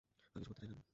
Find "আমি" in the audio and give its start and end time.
0.77-0.83